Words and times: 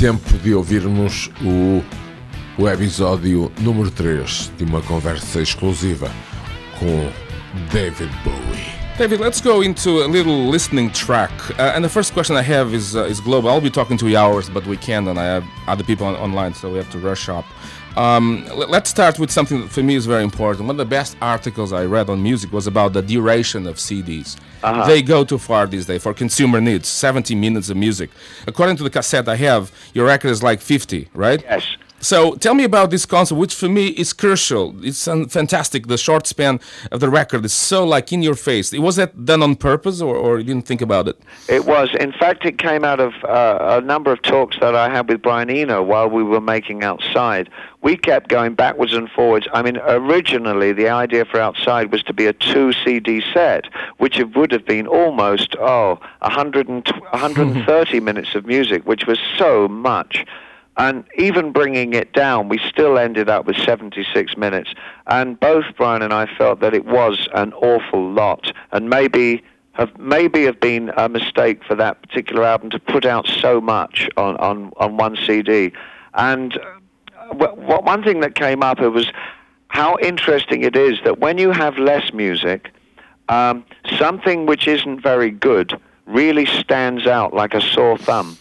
tempo 0.00 0.38
de 0.38 0.54
ouvirmos 0.54 1.30
o, 1.42 1.84
o 2.56 2.66
episódio 2.66 3.52
número 3.60 3.90
3 3.90 4.50
de 4.56 4.64
uma 4.64 4.80
conversa 4.80 5.42
exclusiva 5.42 6.10
com 6.78 7.10
David 7.70 8.08
Bowie. 8.24 8.64
David, 8.96 9.20
let's 9.20 9.42
go 9.42 9.62
into 9.62 10.02
a 10.02 10.06
little 10.06 10.48
listening 10.50 10.88
track. 10.88 11.30
Uh, 11.50 11.76
and 11.76 11.82
the 11.82 11.88
first 11.90 12.14
question 12.14 12.34
I 12.34 12.42
have 12.42 12.74
is 12.74 12.96
uh, 12.96 13.10
is 13.10 13.20
global. 13.20 13.50
I'll 13.50 13.60
be 13.60 13.68
talking 13.68 13.98
you 14.00 14.16
hours, 14.16 14.48
but 14.48 14.66
we 14.66 14.78
can't, 14.78 15.06
and 15.06 15.18
I 15.18 15.24
have 15.24 15.44
other 15.66 15.84
people 15.84 16.06
on, 16.06 16.16
online, 16.16 16.54
so 16.54 16.70
we 16.70 16.78
have 16.78 16.90
to 16.92 16.98
rush 16.98 17.28
up. 17.28 17.44
Um, 17.96 18.46
let's 18.54 18.88
start 18.88 19.18
with 19.18 19.30
something 19.30 19.60
that 19.62 19.70
for 19.70 19.82
me 19.82 19.94
is 19.94 20.06
very 20.06 20.22
important. 20.22 20.66
One 20.66 20.74
of 20.74 20.78
the 20.78 20.84
best 20.84 21.16
articles 21.20 21.72
I 21.72 21.84
read 21.84 22.08
on 22.08 22.22
music 22.22 22.52
was 22.52 22.66
about 22.66 22.92
the 22.92 23.02
duration 23.02 23.66
of 23.66 23.76
CDs. 23.76 24.36
Uh-huh. 24.62 24.86
They 24.86 25.02
go 25.02 25.24
too 25.24 25.38
far 25.38 25.66
these 25.66 25.86
days 25.86 26.02
for 26.02 26.14
consumer 26.14 26.60
needs. 26.60 26.88
70 26.88 27.34
minutes 27.34 27.70
of 27.70 27.76
music. 27.76 28.10
According 28.46 28.76
to 28.76 28.82
the 28.82 28.90
cassette 28.90 29.28
I 29.28 29.36
have, 29.36 29.72
your 29.94 30.06
record 30.06 30.28
is 30.28 30.42
like 30.42 30.60
50, 30.60 31.08
right? 31.14 31.42
Yes. 31.42 31.64
So 32.02 32.34
tell 32.36 32.54
me 32.54 32.64
about 32.64 32.90
this 32.90 33.04
concept, 33.04 33.38
which 33.38 33.54
for 33.54 33.68
me 33.68 33.88
is 33.88 34.14
crucial. 34.14 34.74
It's 34.82 35.04
fantastic. 35.04 35.86
The 35.86 35.98
short 35.98 36.26
span 36.26 36.58
of 36.90 37.00
the 37.00 37.10
record 37.10 37.44
is 37.44 37.52
so 37.52 37.84
like 37.84 38.10
in 38.10 38.22
your 38.22 38.34
face. 38.34 38.72
It 38.72 38.78
was 38.78 38.96
that 38.96 39.26
done 39.26 39.42
on 39.42 39.54
purpose, 39.56 40.00
or, 40.00 40.16
or 40.16 40.38
you 40.38 40.44
didn't 40.44 40.66
think 40.66 40.80
about 40.80 41.08
it? 41.08 41.18
It 41.46 41.66
was. 41.66 41.94
In 42.00 42.12
fact, 42.12 42.46
it 42.46 42.56
came 42.56 42.84
out 42.84 43.00
of 43.00 43.12
uh, 43.24 43.78
a 43.78 43.80
number 43.82 44.10
of 44.10 44.22
talks 44.22 44.58
that 44.60 44.74
I 44.74 44.88
had 44.88 45.10
with 45.10 45.20
Brian 45.20 45.50
Eno 45.50 45.82
while 45.82 46.08
we 46.08 46.22
were 46.22 46.40
making 46.40 46.82
Outside. 46.82 47.50
We 47.82 47.96
kept 47.96 48.28
going 48.28 48.54
backwards 48.54 48.94
and 48.94 49.10
forwards. 49.10 49.46
I 49.52 49.60
mean, 49.60 49.76
originally 49.78 50.72
the 50.72 50.88
idea 50.88 51.26
for 51.26 51.38
Outside 51.38 51.92
was 51.92 52.02
to 52.04 52.14
be 52.14 52.24
a 52.26 52.32
two 52.32 52.72
CD 52.72 53.22
set, 53.34 53.66
which 53.98 54.18
would 54.34 54.52
have 54.52 54.64
been 54.64 54.86
almost 54.86 55.54
oh 55.60 55.98
120, 56.20 56.92
130 56.92 58.00
minutes 58.08 58.34
of 58.34 58.46
music, 58.46 58.86
which 58.86 59.06
was 59.06 59.18
so 59.36 59.68
much. 59.68 60.24
And 60.80 61.04
even 61.18 61.52
bringing 61.52 61.92
it 61.92 62.14
down, 62.14 62.48
we 62.48 62.56
still 62.56 62.96
ended 62.96 63.28
up 63.28 63.44
with 63.44 63.58
76 63.58 64.34
minutes. 64.38 64.72
And 65.08 65.38
both 65.38 65.66
Brian 65.76 66.00
and 66.00 66.14
I 66.14 66.24
felt 66.24 66.60
that 66.60 66.72
it 66.72 66.86
was 66.86 67.28
an 67.34 67.52
awful 67.52 68.10
lot, 68.10 68.50
and 68.72 68.88
maybe 68.88 69.44
have 69.72 69.96
maybe 69.98 70.44
have 70.44 70.58
been 70.58 70.90
a 70.96 71.06
mistake 71.10 71.62
for 71.64 71.74
that 71.74 72.00
particular 72.00 72.44
album 72.44 72.70
to 72.70 72.78
put 72.78 73.04
out 73.04 73.26
so 73.26 73.60
much 73.60 74.08
on 74.16 74.38
on, 74.38 74.72
on 74.78 74.96
one 74.96 75.18
CD. 75.26 75.70
And 76.14 76.56
uh, 76.56 77.48
one 77.48 78.02
thing 78.02 78.20
that 78.20 78.34
came 78.34 78.62
up 78.62 78.80
it 78.80 78.88
was 78.88 79.12
how 79.68 79.98
interesting 79.98 80.62
it 80.62 80.76
is 80.76 80.98
that 81.04 81.18
when 81.18 81.36
you 81.36 81.50
have 81.50 81.76
less 81.76 82.10
music, 82.14 82.72
um, 83.28 83.66
something 83.98 84.46
which 84.46 84.66
isn't 84.66 85.02
very 85.02 85.30
good 85.30 85.78
really 86.06 86.46
stands 86.46 87.06
out 87.06 87.34
like 87.34 87.52
a 87.52 87.60
sore 87.60 87.98
thumb. 87.98 88.38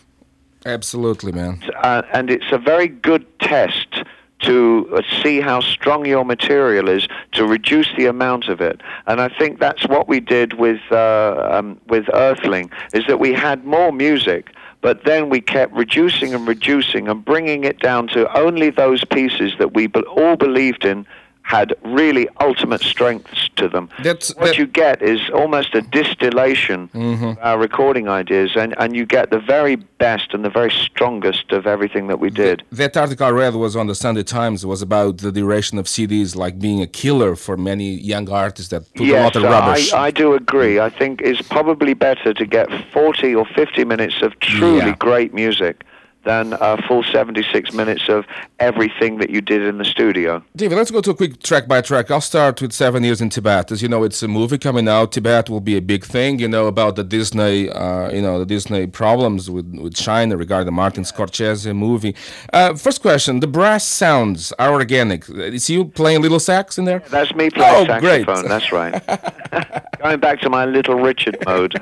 Absolutely, 0.65 1.31
man. 1.31 1.63
Uh, 1.81 2.01
and 2.13 2.29
it's 2.29 2.51
a 2.51 2.57
very 2.57 2.87
good 2.87 3.25
test 3.39 4.03
to 4.41 4.89
uh, 4.93 5.01
see 5.21 5.41
how 5.41 5.59
strong 5.59 6.05
your 6.05 6.23
material 6.23 6.87
is 6.87 7.07
to 7.33 7.45
reduce 7.45 7.87
the 7.97 8.05
amount 8.05 8.47
of 8.47 8.61
it. 8.61 8.81
And 9.05 9.19
I 9.19 9.27
think 9.29 9.59
that's 9.59 9.87
what 9.87 10.07
we 10.07 10.19
did 10.19 10.53
with 10.53 10.79
uh, 10.91 11.49
um, 11.51 11.79
with 11.87 12.05
Earthling 12.13 12.71
is 12.93 13.05
that 13.07 13.19
we 13.19 13.33
had 13.33 13.65
more 13.65 13.91
music, 13.91 14.53
but 14.81 15.03
then 15.03 15.29
we 15.29 15.41
kept 15.41 15.73
reducing 15.73 16.33
and 16.33 16.47
reducing 16.47 17.09
and 17.09 17.23
bringing 17.23 17.65
it 17.65 17.79
down 17.79 18.07
to 18.09 18.37
only 18.37 18.69
those 18.69 19.03
pieces 19.03 19.53
that 19.59 19.73
we 19.73 19.87
all 19.87 20.37
believed 20.37 20.85
in 20.85 21.05
had 21.41 21.75
really 21.83 22.29
ultimate 22.39 22.81
strengths 22.81 23.48
to 23.59 23.69
them. 23.69 23.89
That's, 24.03 24.35
what 24.35 24.47
that, 24.47 24.57
you 24.57 24.67
get 24.67 25.01
is 25.01 25.29
almost 25.29 25.75
a 25.75 25.81
distillation 25.81 26.89
mm-hmm. 26.89 27.25
of 27.25 27.37
our 27.39 27.59
recording 27.59 28.07
ideas, 28.07 28.51
and, 28.55 28.73
and 28.77 28.95
you 28.95 29.05
get 29.05 29.29
the 29.29 29.39
very 29.39 29.75
best 29.75 30.33
and 30.33 30.43
the 30.43 30.49
very 30.49 30.71
strongest 30.71 31.51
of 31.51 31.67
everything 31.67 32.07
that 32.07 32.19
we 32.19 32.29
did. 32.29 32.63
that 32.71 32.95
article 32.97 33.25
I 33.25 33.31
read 33.31 33.55
was 33.55 33.75
on 33.75 33.87
the 33.87 33.95
Sunday 33.95 34.23
Times. 34.23 34.63
It 34.63 34.67
was 34.67 34.81
about 34.81 35.17
the 35.17 35.31
duration 35.31 35.77
of 35.77 35.85
CDs 35.85 36.35
like 36.35 36.59
being 36.59 36.81
a 36.81 36.87
killer 36.87 37.35
for 37.35 37.57
many 37.57 37.89
young 38.13 38.29
artists 38.29 38.69
that 38.71 38.81
put 38.95 39.07
yes, 39.07 39.19
a 39.19 39.23
lot 39.23 39.35
of 39.35 39.43
rubbish. 39.43 39.93
I, 39.93 40.05
I 40.07 40.11
do 40.11 40.33
agree. 40.33 40.79
I 40.79 40.89
think 40.89 41.21
it's 41.21 41.41
probably 41.41 41.93
better 41.93 42.33
to 42.33 42.45
get 42.45 42.67
40 42.91 43.35
or 43.35 43.45
50 43.45 43.83
minutes 43.85 44.21
of 44.21 44.39
truly 44.39 44.77
yeah. 44.77 44.95
great 44.95 45.33
music 45.33 45.83
than 46.25 46.53
a 46.59 46.81
full 46.87 47.03
76 47.03 47.73
minutes 47.73 48.09
of 48.09 48.25
everything 48.59 49.17
that 49.19 49.29
you 49.29 49.41
did 49.41 49.61
in 49.61 49.77
the 49.77 49.85
studio. 49.85 50.43
David, 50.55 50.75
let's 50.75 50.91
go 50.91 51.01
to 51.01 51.11
a 51.11 51.15
quick 51.15 51.41
track 51.41 51.67
by 51.67 51.81
track. 51.81 52.11
I'll 52.11 52.21
start 52.21 52.61
with 52.61 52.73
Seven 52.73 53.03
Years 53.03 53.21
in 53.21 53.29
Tibet. 53.29 53.71
As 53.71 53.81
you 53.81 53.87
know, 53.87 54.03
it's 54.03 54.21
a 54.21 54.27
movie 54.27 54.57
coming 54.57 54.87
out. 54.87 55.11
Tibet 55.13 55.49
will 55.49 55.61
be 55.61 55.77
a 55.77 55.81
big 55.81 56.03
thing. 56.03 56.39
You 56.39 56.47
know 56.47 56.67
about 56.67 56.95
the 56.95 57.03
Disney, 57.03 57.69
uh, 57.69 58.11
you 58.11 58.21
know, 58.21 58.39
the 58.39 58.45
Disney 58.45 58.87
problems 58.87 59.49
with, 59.49 59.73
with 59.75 59.95
China 59.95 60.35
regarding 60.35 60.65
the 60.65 60.71
Martin 60.71 61.03
Scorsese 61.03 61.75
movie. 61.75 62.15
Uh, 62.51 62.75
first 62.75 63.01
question: 63.01 63.39
The 63.39 63.47
brass 63.47 63.85
sounds 63.85 64.51
are 64.59 64.73
organic. 64.73 65.29
Is 65.29 65.69
you 65.69 65.85
playing 65.85 66.21
little 66.21 66.39
sax 66.39 66.77
in 66.77 66.85
there? 66.85 66.99
That's 67.09 67.33
me 67.33 67.49
playing 67.49 67.75
oh, 67.75 67.85
saxophone. 67.85 68.23
Great. 68.25 68.47
That's 68.49 68.71
right. 68.71 69.89
Going 70.01 70.19
back 70.19 70.41
to 70.41 70.49
my 70.49 70.65
Little 70.65 70.95
Richard 70.95 71.37
mode. 71.45 71.75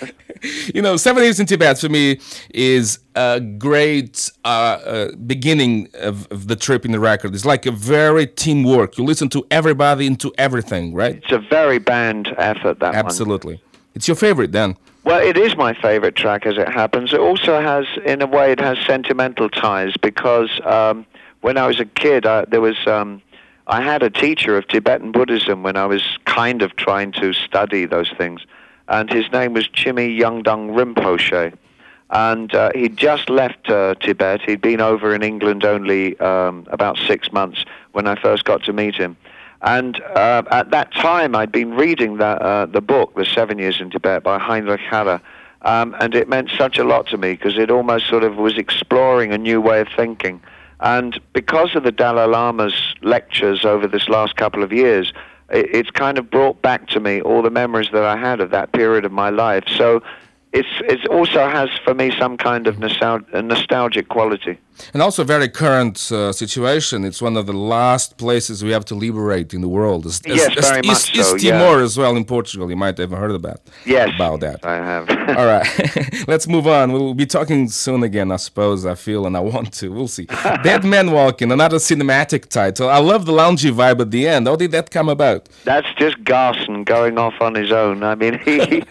you 0.74 0.82
know, 0.82 0.96
Seven 0.96 1.22
Years 1.22 1.40
in 1.40 1.46
Tibet 1.46 1.78
for 1.78 1.88
me 1.88 2.20
is 2.52 2.98
a 3.14 3.40
great 3.40 4.30
uh, 4.44 4.48
uh, 4.48 5.16
beginning 5.26 5.88
of, 5.94 6.30
of, 6.30 6.48
the 6.48 6.56
trip 6.56 6.84
in 6.84 6.92
the 6.92 7.00
record. 7.00 7.34
It's 7.34 7.44
like 7.44 7.66
a 7.66 7.70
very 7.70 8.26
teamwork. 8.26 8.98
You 8.98 9.04
listen 9.04 9.28
to 9.30 9.46
everybody 9.50 10.06
into 10.06 10.32
everything, 10.38 10.94
right? 10.94 11.16
It's 11.16 11.32
a 11.32 11.38
very 11.38 11.78
band 11.78 12.34
effort. 12.36 12.80
That 12.80 12.94
absolutely. 12.94 13.54
One. 13.54 13.62
It's 13.94 14.08
your 14.08 14.16
favorite, 14.16 14.52
then? 14.52 14.76
Well, 15.04 15.20
it 15.20 15.36
is 15.36 15.56
my 15.56 15.74
favorite 15.74 16.16
track 16.16 16.46
as 16.46 16.58
it 16.58 16.68
happens. 16.68 17.12
It 17.12 17.20
also 17.20 17.60
has, 17.60 17.86
in 18.04 18.22
a 18.22 18.26
way, 18.26 18.52
it 18.52 18.60
has 18.60 18.78
sentimental 18.86 19.48
ties 19.48 19.96
because 20.00 20.50
um, 20.64 21.06
when 21.42 21.56
I 21.58 21.66
was 21.66 21.78
a 21.78 21.84
kid, 21.84 22.26
I, 22.26 22.44
there 22.46 22.60
was. 22.60 22.86
Um, 22.86 23.22
I 23.66 23.80
had 23.80 24.02
a 24.02 24.10
teacher 24.10 24.58
of 24.58 24.68
Tibetan 24.68 25.10
Buddhism 25.10 25.62
when 25.62 25.76
I 25.76 25.86
was 25.86 26.02
kind 26.26 26.60
of 26.60 26.76
trying 26.76 27.12
to 27.12 27.32
study 27.32 27.86
those 27.86 28.12
things, 28.18 28.42
and 28.88 29.10
his 29.10 29.30
name 29.32 29.54
was 29.54 29.66
Chimi 29.68 30.18
Yungdung 30.18 30.74
Rinpoche 30.74 31.56
and 32.10 32.54
uh, 32.54 32.70
he'd 32.74 32.96
just 32.96 33.28
left 33.28 33.68
uh, 33.68 33.94
Tibet. 33.96 34.40
He'd 34.42 34.60
been 34.60 34.80
over 34.80 35.14
in 35.14 35.22
England 35.22 35.64
only 35.64 36.18
um, 36.20 36.66
about 36.70 36.96
six 36.96 37.32
months 37.32 37.64
when 37.92 38.06
I 38.06 38.14
first 38.14 38.44
got 38.44 38.62
to 38.64 38.72
meet 38.72 38.94
him. 38.94 39.16
And 39.62 40.00
uh, 40.00 40.42
at 40.50 40.70
that 40.70 40.92
time, 40.92 41.34
I'd 41.34 41.50
been 41.50 41.74
reading 41.74 42.18
the, 42.18 42.26
uh, 42.26 42.66
the 42.66 42.82
book, 42.82 43.14
The 43.14 43.24
Seven 43.24 43.58
Years 43.58 43.80
in 43.80 43.90
Tibet, 43.90 44.22
by 44.22 44.38
Heinrich 44.38 44.82
Harrer, 44.82 45.20
um, 45.62 45.96
and 46.00 46.14
it 46.14 46.28
meant 46.28 46.50
such 46.56 46.78
a 46.78 46.84
lot 46.84 47.06
to 47.08 47.16
me 47.16 47.32
because 47.32 47.56
it 47.56 47.70
almost 47.70 48.08
sort 48.08 48.22
of 48.22 48.36
was 48.36 48.58
exploring 48.58 49.32
a 49.32 49.38
new 49.38 49.60
way 49.60 49.80
of 49.80 49.88
thinking. 49.96 50.42
And 50.80 51.18
because 51.32 51.74
of 51.74 51.82
the 51.82 51.92
Dalai 51.92 52.26
Lama's 52.26 52.94
lectures 53.00 53.64
over 53.64 53.86
this 53.86 54.08
last 54.08 54.36
couple 54.36 54.62
of 54.62 54.72
years, 54.72 55.14
it's 55.50 55.90
kind 55.90 56.18
of 56.18 56.30
brought 56.30 56.60
back 56.62 56.88
to 56.88 57.00
me 57.00 57.20
all 57.20 57.42
the 57.42 57.50
memories 57.50 57.88
that 57.92 58.04
I 58.04 58.16
had 58.16 58.40
of 58.40 58.50
that 58.50 58.72
period 58.72 59.04
of 59.04 59.12
my 59.12 59.30
life. 59.30 59.64
So 59.68 60.02
it's 60.52 60.68
it 60.80 61.06
also 61.08 61.48
has 61.48 61.68
for 61.84 61.94
me 61.94 62.16
some 62.18 62.36
kind 62.36 62.66
of 62.66 62.76
nostal- 62.76 63.44
nostalgic 63.44 64.08
quality. 64.08 64.58
And 64.92 65.02
also 65.02 65.22
a 65.22 65.24
very 65.24 65.48
current 65.48 66.10
uh, 66.10 66.32
situation. 66.32 67.04
It's 67.04 67.22
one 67.22 67.36
of 67.36 67.46
the 67.46 67.52
last 67.52 68.16
places 68.16 68.62
we 68.62 68.70
have 68.70 68.84
to 68.86 68.94
liberate 68.94 69.54
in 69.54 69.60
the 69.60 69.68
world. 69.68 70.06
As, 70.06 70.20
yes, 70.26 70.56
as, 70.56 70.68
very 70.68 70.82
much 70.82 71.14
East, 71.14 71.30
so. 71.30 71.36
Timor 71.36 71.78
yeah. 71.78 71.84
as 71.84 71.96
well 71.96 72.16
in 72.16 72.24
Portugal. 72.24 72.70
You 72.70 72.76
might 72.76 72.98
have 72.98 73.10
heard 73.10 73.32
about. 73.32 73.60
Yes, 73.86 74.10
about 74.14 74.40
that. 74.40 74.64
I 74.64 74.76
have. 74.76 75.10
All 75.38 75.46
right, 75.46 76.26
let's 76.28 76.46
move 76.48 76.66
on. 76.66 76.92
We'll 76.92 77.14
be 77.14 77.26
talking 77.26 77.68
soon 77.68 78.02
again, 78.02 78.30
I 78.30 78.36
suppose. 78.36 78.84
I 78.86 78.94
feel 78.94 79.26
and 79.26 79.36
I 79.36 79.40
want 79.40 79.72
to. 79.74 79.88
We'll 79.92 80.08
see. 80.08 80.24
Dead 80.62 80.84
Man 80.84 81.10
Walking, 81.10 81.52
another 81.52 81.78
cinematic 81.78 82.48
title. 82.48 82.88
I 82.88 82.98
love 82.98 83.26
the 83.26 83.32
loungy 83.32 83.72
vibe 83.72 84.00
at 84.00 84.10
the 84.10 84.28
end. 84.28 84.46
How 84.46 84.56
did 84.56 84.72
that 84.72 84.90
come 84.90 85.08
about? 85.08 85.48
That's 85.64 85.92
just 85.96 86.22
Garson 86.24 86.84
going 86.84 87.18
off 87.18 87.34
on 87.40 87.54
his 87.54 87.72
own. 87.72 88.02
I 88.02 88.14
mean, 88.14 88.38
he 88.38 88.84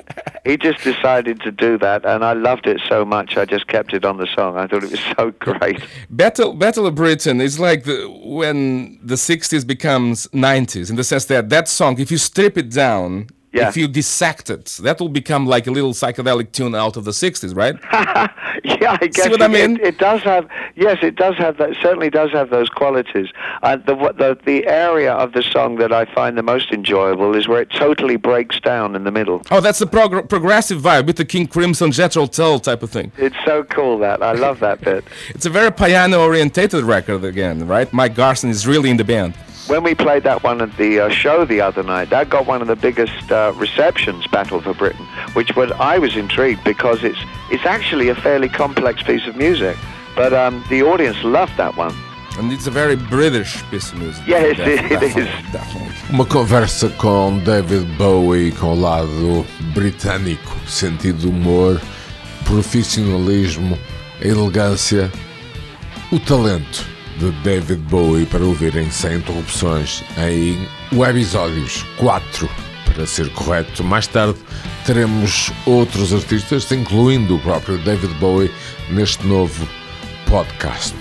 he 0.45 0.57
just 0.57 0.83
decided 0.83 1.41
to 1.41 1.51
do 1.51 1.77
that, 1.79 2.06
and 2.06 2.24
I 2.24 2.33
loved 2.33 2.68
it 2.68 2.81
so 2.88 3.06
much. 3.06 3.38
I 3.38 3.45
just 3.45 3.68
kept 3.68 3.94
it 3.94 4.06
on 4.06 4.18
the 4.18 4.27
song. 4.27 4.57
I 4.57 4.68
thought 4.68 4.83
it 4.83 4.91
was 4.91 5.00
so 5.18 5.31
great 5.31 5.73
right. 5.80 5.90
Battle 6.10 6.54
Battle 6.54 6.86
of 6.86 6.96
Britain 6.96 7.42
is 7.42 7.60
like 7.60 7.84
the, 7.84 8.08
when 8.24 9.00
the 9.04 9.16
60s 9.16 9.66
becomes 9.66 10.28
90s 10.28 10.90
in 10.90 10.96
the 10.96 11.04
sense 11.04 11.25
that 11.25 11.50
that 11.50 11.68
song, 11.68 12.00
if 12.00 12.12
you 12.12 12.18
strip 12.18 12.58
it 12.58 12.70
down, 12.70 13.28
yeah. 13.53 13.69
if 13.69 13.77
you 13.77 13.88
dissect 13.88 14.50
it, 14.50 14.65
that 14.83 15.00
will 15.00 15.09
become 15.09 15.45
like 15.45 15.67
a 15.67 15.71
little 15.71 15.94
psychedelic 15.94 16.51
tune 16.51 16.73
out 16.73 16.97
of 16.97 17.05
the 17.05 17.11
60s, 17.11 17.55
right? 17.55 17.75
yeah, 18.63 18.97
I 19.00 19.07
guess. 19.07 19.23
See 19.23 19.29
what 19.29 19.41
it, 19.41 19.44
I 19.44 19.47
mean? 19.47 19.77
It, 19.77 19.81
it, 19.81 19.97
does 20.00 20.21
have, 20.23 20.47
yes, 20.75 20.97
it 21.03 21.15
does 21.15 21.38
have 21.38 21.57
that, 21.57 21.75
certainly 21.81 22.09
does 22.09 22.31
have 22.31 22.50
those 22.50 22.69
qualities. 22.69 23.27
Uh, 23.61 23.75
the, 23.77 23.95
the, 24.17 24.38
the 24.45 24.65
area 24.67 25.13
of 25.13 25.33
the 25.33 25.44
song 25.44 25.75
that 25.77 25.94
I 25.94 26.05
find 26.05 26.38
the 26.38 26.44
most 26.44 26.71
enjoyable 26.71 27.35
is 27.35 27.47
where 27.47 27.61
it 27.61 27.69
totally 27.69 28.15
breaks 28.15 28.59
down 28.59 28.95
in 28.95 29.03
the 29.03 29.11
middle. 29.11 29.44
Oh, 29.51 29.61
that's 29.61 29.79
the 29.79 29.88
prog- 29.88 30.27
progressive 30.29 30.81
vibe 30.81 31.05
with 31.05 31.17
the 31.17 31.25
King 31.25 31.47
Crimson 31.47 31.91
Jethro 31.91 32.25
Tull 32.25 32.59
type 32.59 32.81
of 32.81 32.89
thing. 32.89 33.11
It's 33.17 33.35
so 33.45 33.63
cool 33.65 34.00
that. 34.00 34.23
I 34.23 34.33
love 34.33 34.59
that 34.61 34.81
bit. 34.81 35.05
it's 35.29 35.45
a 35.45 35.50
very 35.50 35.71
piano 35.71 36.21
orientated 36.21 36.83
record 36.83 37.23
again, 37.23 37.67
right? 37.67 37.91
Mike 37.94 38.15
Garson 38.15 38.50
is 38.50 38.65
really 38.65 38.89
in 38.89 38.97
the 38.97 39.03
band 39.03 39.35
when 39.68 39.83
we 39.83 39.95
played 39.95 40.24
that 40.24 40.44
one 40.44 40.62
at 40.62 40.75
the 40.77 41.00
uh, 41.00 41.10
show 41.10 41.45
the 41.45 41.62
other 41.62 41.83
night, 41.83 42.10
that 42.10 42.30
got 42.30 42.45
one 42.45 42.62
of 42.62 42.68
the 42.68 42.75
biggest 42.75 43.31
uh, 43.31 43.54
receptions, 43.56 44.27
Battle 44.27 44.62
for 44.62 44.74
Britain, 44.74 45.06
which 45.33 45.56
was 45.56 45.71
I 45.74 45.98
was 46.00 46.15
intrigued 46.15 46.63
because 46.63 47.04
it's 47.04 47.19
it's 47.51 47.65
actually 47.65 48.10
a 48.10 48.15
fairly 48.15 48.50
complex 48.50 49.04
piece 49.04 49.25
of 49.27 49.36
music. 49.36 49.77
But 50.15 50.33
um, 50.33 50.63
the 50.69 50.83
audience 50.83 51.24
loved 51.24 51.57
that 51.57 51.75
one. 51.75 51.95
And 52.38 52.51
it's 52.51 52.68
a 52.68 52.71
very 52.71 52.95
British 52.95 53.63
piece 53.69 53.92
of 53.92 54.00
music. 54.00 54.27
Yes, 54.27 54.57
it 54.60 54.89
definitely, 54.89 55.07
is. 55.07 55.51
Definitely. 55.51 55.94
Uma 56.10 56.25
conversa 56.25 56.89
com 56.98 57.39
David 57.39 57.86
Bowie 57.98 58.51
com 58.51 58.74
o 58.74 58.80
lado 58.80 59.45
britânico, 59.74 60.56
sentido 60.68 61.19
de 61.19 61.27
humor, 61.27 61.80
profissionalismo, 62.45 63.77
elegância, 64.21 65.12
o 66.12 66.19
talento 66.19 66.93
de 67.24 67.31
David 67.44 67.81
Bowie 67.90 68.25
para 68.25 68.44
ouvirem 68.44 68.92
sem 68.92 69.16
interrupções 69.16 70.04
em 70.18 70.68
webisódios 70.94 71.84
4, 71.98 72.50
para 72.94 73.06
ser 73.06 73.30
correto. 73.30 73.84
Mais 73.84 74.08
tarde 74.08 74.38
teremos 74.86 75.52
outros 75.66 76.14
artistas, 76.14 76.70
incluindo 76.72 77.36
o 77.36 77.40
próprio 77.40 77.78
David 77.78 78.14
Bowie, 78.16 78.52
neste 78.90 79.25
novo 79.25 79.68
podcast. 80.30 80.94